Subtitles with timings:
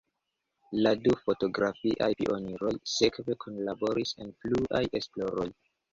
[0.85, 5.47] La du fotografiaj pioniroj sekve kunlaboris en pluaj esploroj.